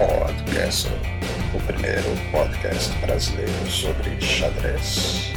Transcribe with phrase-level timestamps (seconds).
[0.00, 0.88] Podcast,
[1.54, 5.34] o primeiro podcast brasileiro sobre xadrez.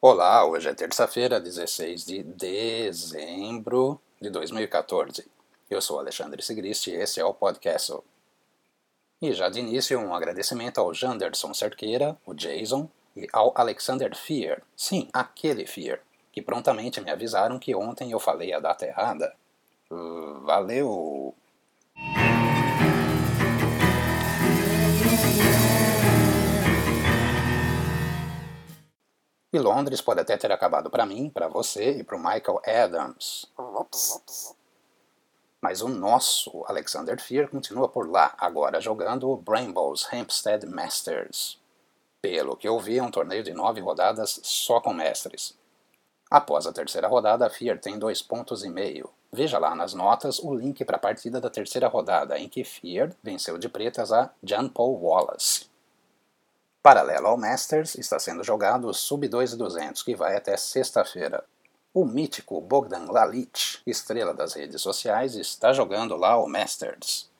[0.00, 5.24] Olá, hoje é terça-feira, 16 de dezembro de 2014.
[5.70, 7.96] Eu sou Alexandre Sigrist e esse é o podcast.
[9.22, 14.60] E já de início, um agradecimento ao Janderson Cerqueira, o Jason, e ao Alexander Fear,
[14.76, 16.00] sim, aquele Fear,
[16.34, 19.32] que prontamente me avisaram que ontem eu falei a data errada.
[19.88, 21.32] Uh, valeu!
[29.52, 33.46] E Londres pode até ter acabado para mim, para você e para o Michael Adams.
[35.60, 41.60] Mas o nosso Alexander Fear continua por lá, agora jogando o Brambles Hampstead Masters.
[42.20, 45.56] Pelo que eu vi, é um torneio de nove rodadas só com mestres.
[46.30, 49.10] Após a terceira rodada, a Fear tem dois pontos e meio.
[49.32, 53.12] Veja lá nas notas o link para a partida da terceira rodada, em que Fear
[53.22, 55.66] venceu de pretas a John Paul Wallace.
[56.82, 61.42] Paralelo ao Masters, está sendo jogado o Sub 2200, que vai até sexta-feira.
[61.94, 67.30] O mítico Bogdan Lalic, estrela das redes sociais, está jogando lá o Masters.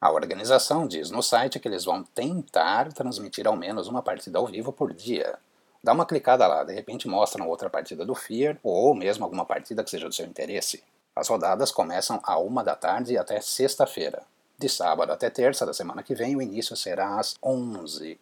[0.00, 4.46] A organização diz no site que eles vão tentar transmitir ao menos uma partida ao
[4.46, 5.38] vivo por dia,
[5.86, 9.84] Dá uma clicada lá, de repente mostram outra partida do Fear, ou mesmo alguma partida
[9.84, 10.82] que seja do seu interesse.
[11.14, 14.24] As rodadas começam a uma da tarde até sexta-feira.
[14.58, 18.18] De sábado até terça da semana que vem, o início será às 11.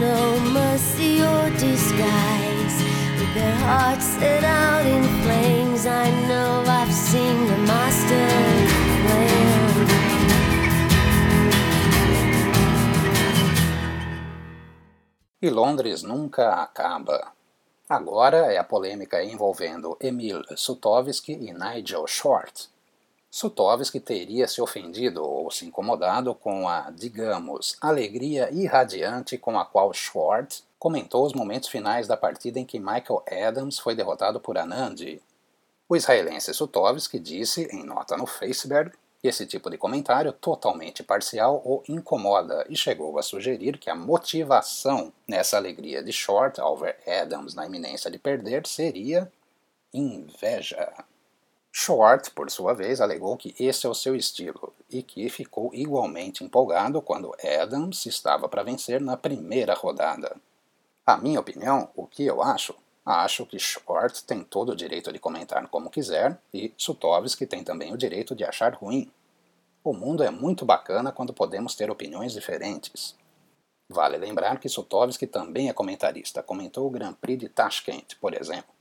[0.00, 2.41] no mercy or disguise
[3.34, 5.86] their hearts set out in flames.
[5.86, 8.28] I know I've seen the master.
[15.40, 17.32] E Londres nunca acaba.
[17.88, 22.70] Agora é a polêmica envolvendo Emil Sutovsky e Nigel Short.
[23.28, 29.92] Sutovsky teria se ofendido ou se incomodado com a, digamos, alegria irradiante com a qual
[29.92, 35.20] Short comentou os momentos finais da partida em que Michael Adams foi derrotado por Anand.
[35.88, 41.62] O israelense Sutovsky disse, em nota no Facebook, que esse tipo de comentário totalmente parcial
[41.64, 46.96] o incomoda e chegou a sugerir que a motivação nessa alegria de Short ao ver
[47.06, 49.30] Adams na iminência de perder seria
[49.94, 50.92] inveja.
[51.70, 56.42] Short, por sua vez, alegou que esse é o seu estilo e que ficou igualmente
[56.42, 57.32] empolgado quando
[57.62, 60.36] Adams estava para vencer na primeira rodada.
[61.04, 62.74] A minha opinião, o que eu acho?
[63.04, 67.92] Acho que Short tem todo o direito de comentar como quiser e Sutovsky tem também
[67.92, 69.10] o direito de achar ruim.
[69.82, 73.16] O mundo é muito bacana quando podemos ter opiniões diferentes.
[73.88, 78.72] Vale lembrar que Sutovsky também é comentarista, comentou o Grand Prix de Tashkent, por exemplo.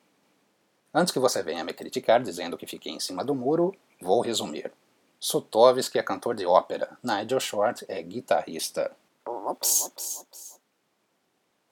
[0.93, 4.71] Antes que você venha me criticar dizendo que fiquei em cima do muro, vou resumir.
[5.19, 8.95] Sutovsky é cantor de ópera, Nigel Short é guitarrista.
[9.25, 10.50] Ups.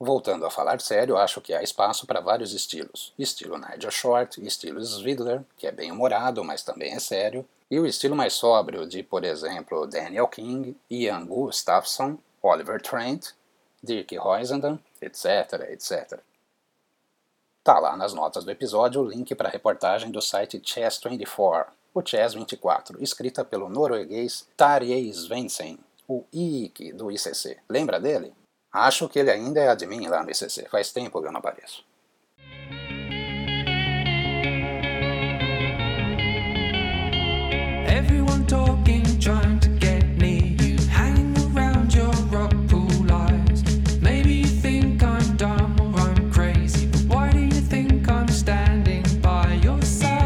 [0.02, 3.12] Voltando a falar sério, acho que há espaço para vários estilos.
[3.18, 7.84] Estilo Nigel Short, estilo Svidler, que é bem humorado, mas também é sério, e o
[7.84, 13.32] estilo mais sóbrio de, por exemplo, Daniel King, Ian Gustafsson, Oliver Trent,
[13.82, 16.18] Dirk Huizenden, etc, etc.
[17.62, 22.00] Tá lá nas notas do episódio o link para a reportagem do site Chess24, o
[22.00, 25.78] Chess24, escrita pelo norueguês Tarjei Svendsen,
[26.08, 27.58] o IIC do ICC.
[27.68, 28.32] Lembra dele?
[28.72, 30.68] Acho que ele ainda é admin lá no ICC.
[30.70, 31.84] Faz tempo que eu não apareço.
[37.88, 43.64] Everyone talking, trying to get near you, hanging around your rock pool eyes.
[44.00, 49.02] Maybe you think I'm dumb or I'm crazy, but why do you think I'm standing
[49.20, 50.20] by your side?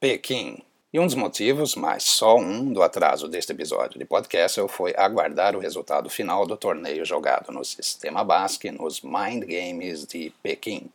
[0.00, 0.65] Pequim
[0.96, 5.54] e um dos motivos, mas só um, do atraso deste episódio de podcast foi aguardar
[5.54, 10.90] o resultado final do torneio jogado no Sistema Basque nos Mind Games de Pequim.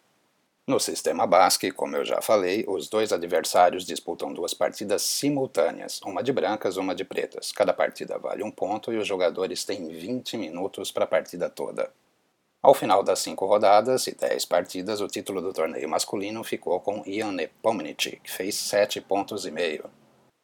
[0.66, 6.24] No Sistema Basque, como eu já falei, os dois adversários disputam duas partidas simultâneas, uma
[6.24, 7.52] de brancas, uma de pretas.
[7.52, 11.92] Cada partida vale um ponto e os jogadores têm 20 minutos para a partida toda.
[12.64, 17.02] Ao final das cinco rodadas e dez partidas, o título do torneio masculino ficou com
[17.08, 19.90] Ian Nepomniachtchi, que fez sete pontos e meio.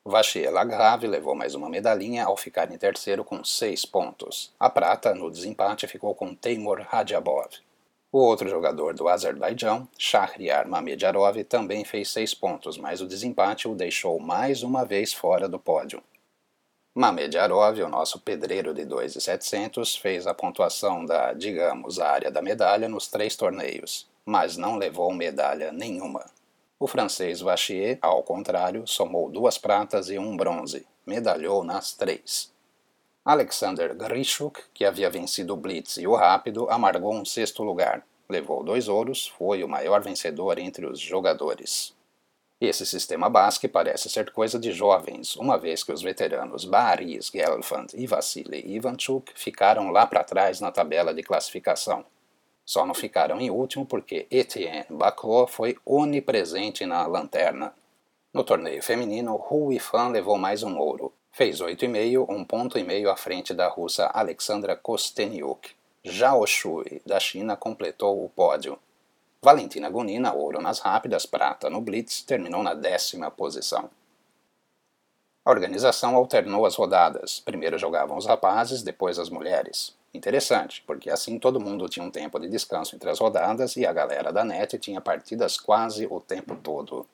[0.03, 4.51] Vachier Lagrave levou mais uma medalhinha ao ficar em terceiro com seis pontos.
[4.59, 7.51] A prata, no desempate, ficou com Teimur Radjabov.
[8.11, 13.75] O outro jogador do Azerbaijão, Shahriar Mamedjarov, também fez seis pontos, mas o desempate o
[13.75, 16.01] deixou mais uma vez fora do pódio.
[16.97, 23.07] Mamedjarov, o nosso pedreiro de 2,700, fez a pontuação da, digamos, área da medalha nos
[23.07, 26.25] três torneios, mas não levou medalha nenhuma.
[26.79, 32.51] O francês Vachier, ao contrário, somou duas pratas e um bronze, medalhou nas três.
[33.23, 38.03] Alexander Grishuk, que havia vencido o Blitz e o Rápido, amargou um sexto lugar.
[38.27, 41.95] Levou dois ouros, foi o maior vencedor entre os jogadores.
[42.59, 47.87] Esse sistema basque parece ser coisa de jovens, uma vez que os veteranos Baris Gelfand
[47.93, 52.03] e Vassili Ivanchuk ficaram lá para trás na tabela de classificação.
[52.65, 57.75] Só não ficaram em último porque Etienne Bacot foi onipresente na lanterna.
[58.33, 61.13] No torneio feminino, Hu Yifan levou mais um ouro.
[61.31, 65.69] Fez 8,5, um ponto e meio à frente da russa Alexandra Kosteniuk.
[66.09, 68.79] Zhao Shui, da China, completou o pódio.
[69.41, 73.89] Valentina Gunina, ouro nas rápidas, prata no Blitz, terminou na décima posição.
[75.45, 77.39] A organização alternou as rodadas.
[77.39, 79.95] Primeiro jogavam os rapazes, depois as mulheres.
[80.13, 83.93] Interessante, porque assim todo mundo tinha um tempo de descanso entre as rodadas e a
[83.93, 87.05] galera da net tinha partidas quase o tempo todo.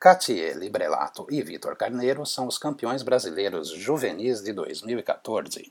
[0.00, 5.70] Catier Librelato e Vitor Carneiro são os campeões brasileiros juvenis de 2014.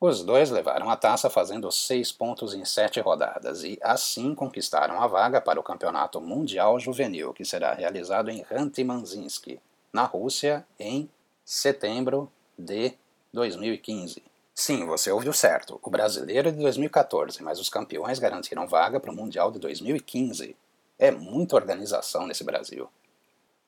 [0.00, 5.06] Os dois levaram a taça fazendo seis pontos em sete rodadas e, assim, conquistaram a
[5.06, 9.60] vaga para o Campeonato Mundial Juvenil, que será realizado em Ranty-Manzinski,
[9.92, 11.10] na Rússia, em
[11.44, 12.94] setembro de
[13.30, 14.22] 2015.
[14.54, 15.78] Sim, você ouviu certo.
[15.82, 20.56] O brasileiro é de 2014, mas os campeões garantiram vaga para o Mundial de 2015.
[20.98, 22.88] É muita organização nesse Brasil.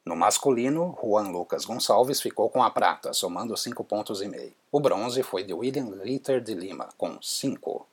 [0.05, 4.53] No masculino, Juan Lucas Gonçalves ficou com a prata, somando 5 pontos e meio.
[4.73, 7.87] O bronze foi de William Ritter de Lima, com 5.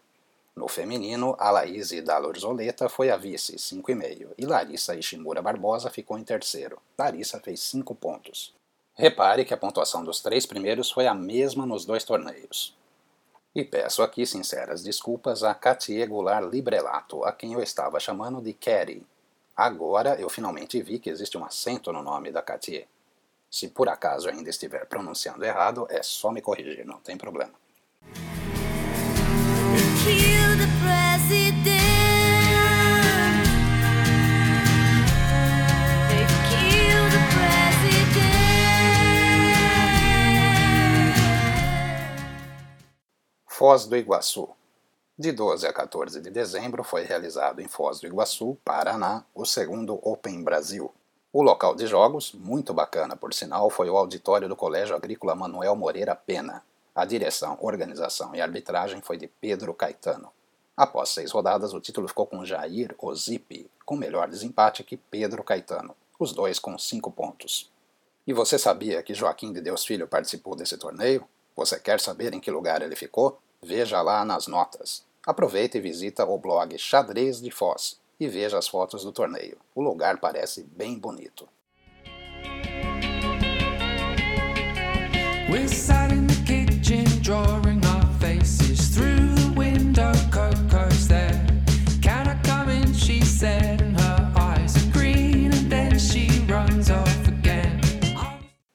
[0.56, 6.24] No feminino, a Laís Dalorzoleta foi a vice, 5,5, e Larissa Ishimura Barbosa ficou em
[6.24, 6.80] terceiro.
[6.98, 8.56] Larissa fez 5 pontos.
[8.96, 12.76] Repare que a pontuação dos três primeiros foi a mesma nos dois torneios.
[13.54, 18.54] E peço aqui sinceras desculpas a Katie Goulart Librelato, a quem eu estava chamando de
[18.54, 19.06] Kerry,
[19.58, 22.88] Agora eu finalmente vi que existe um acento no nome da Cartier.
[23.50, 27.54] Se por acaso ainda estiver pronunciando errado, é só me corrigir, não tem problema.
[43.48, 44.57] Foz do Iguaçu
[45.20, 50.00] de 12 a 14 de dezembro foi realizado em Foz do Iguaçu, Paraná, o segundo
[50.08, 50.94] Open Brasil.
[51.34, 55.76] O local de jogos, muito bacana por sinal, foi o auditório do Colégio Agrícola Manuel
[55.76, 56.64] Moreira Pena.
[56.94, 60.30] A direção, organização e arbitragem foi de Pedro Caetano.
[60.76, 65.96] Após seis rodadas, o título ficou com Jair Ozipe, com melhor desempate que Pedro Caetano,
[66.20, 67.72] os dois com cinco pontos.
[68.28, 71.28] E você sabia que Joaquim de Deus Filho participou desse torneio?
[71.56, 73.40] Você quer saber em que lugar ele ficou?
[73.64, 75.04] Veja lá nas notas.
[75.26, 79.58] Aproveita e visita o blog Xadrez de Foz e veja as fotos do torneio.
[79.74, 81.50] O lugar parece bem bonito.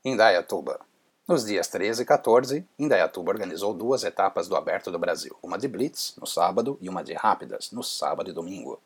[0.05, 0.92] Indaiatuba
[1.33, 5.67] nos dias 13 e 14, Indaiatuba organizou duas etapas do Aberto do Brasil, uma de
[5.67, 8.79] Blitz, no sábado, e uma de Rápidas, no sábado e domingo.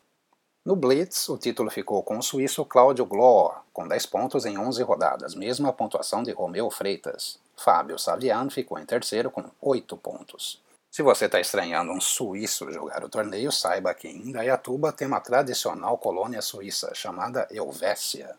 [0.63, 4.81] No Blitz, o título ficou com o suíço Cláudio Glor, com 10 pontos em 11
[4.81, 7.37] rodadas, mesma pontuação de Romeu Freitas.
[7.53, 10.63] Fábio Saviano ficou em terceiro com 8 pontos.
[10.89, 15.19] Se você está estranhando um suíço jogar o torneio, saiba que em Indaiatuba tem uma
[15.19, 18.37] tradicional colônia suíça chamada Helvécia.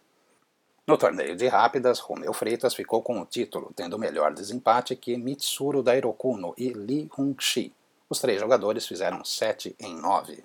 [0.89, 5.83] No torneio de rápidas, Romeu Freitas ficou com o título, tendo melhor desempate que Mitsuru
[5.83, 7.75] Dairokuno e Lee Hung-shi.
[8.09, 10.43] Os três jogadores fizeram 7 em 9.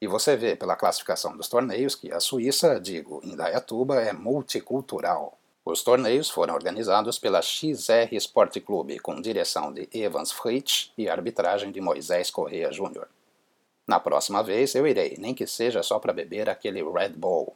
[0.00, 5.38] E você vê pela classificação dos torneios que a Suíça, digo, Indaiatuba, é multicultural.
[5.64, 11.70] Os torneios foram organizados pela XR Sport Clube, com direção de Evans Fritsch e arbitragem
[11.70, 13.06] de Moisés Correia Júnior.
[13.86, 17.54] Na próxima vez eu irei, nem que seja só para beber aquele Red Bull.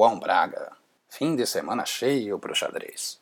[0.00, 0.72] João Braga.
[1.08, 3.19] Fim de semana cheio para o xadrez.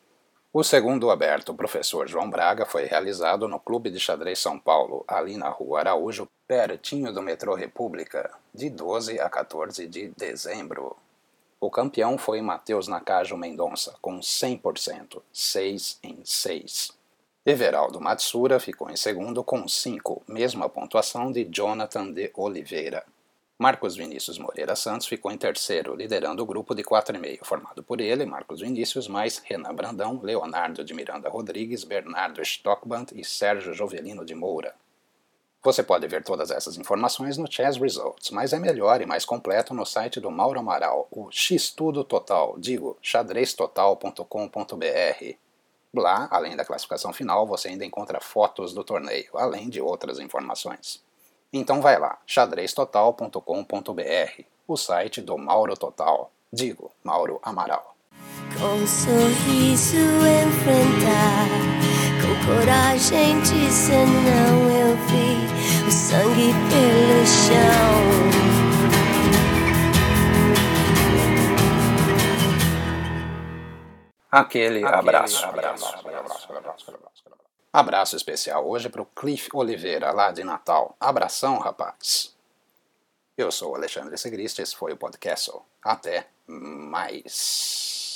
[0.51, 5.37] O segundo aberto Professor João Braga foi realizado no Clube de Xadrez São Paulo, ali
[5.37, 10.97] na Rua Araújo, pertinho do metrô República, de 12 a 14 de dezembro.
[11.61, 16.93] O campeão foi Matheus Nakajo Mendonça, com 100%, 6 em 6.
[17.45, 23.05] Everaldo Matsura ficou em segundo com 5, mesma pontuação de Jonathan de Oliveira.
[23.61, 28.25] Marcos Vinícius Moreira Santos ficou em terceiro, liderando o grupo de 4,5, formado por ele,
[28.25, 34.33] Marcos Vinícius, mais Renan Brandão, Leonardo de Miranda Rodrigues, Bernardo Stockband e Sérgio Jovelino de
[34.33, 34.77] Moura.
[35.61, 39.75] Você pode ver todas essas informações no Chess Results, mas é melhor e mais completo
[39.75, 45.37] no site do Mauro Amaral, o X-Tudo Total, digo, xadreztotal.com.br.
[45.93, 51.08] Lá, além da classificação final, você ainda encontra fotos do torneio, além de outras informações.
[51.53, 56.31] Então vai lá, xadreztotal.com.br, o site do Mauro Total.
[56.53, 57.95] Digo, Mauro Amaral.
[58.59, 61.49] Com sorriso enfrentar,
[62.21, 65.47] com coragem dizer não, eu vi
[65.87, 67.99] o sangue pelo chão.
[74.31, 75.47] Aquele, Aquele abraço.
[75.47, 76.89] abraço, abraço, abraço, abraço
[77.73, 80.97] Abraço especial hoje para o Cliff Oliveira, lá de Natal.
[80.99, 82.35] Abração, rapaz!
[83.37, 85.53] Eu sou Alexandre Segrist, esse foi o podcast.
[85.83, 88.08] Até mais!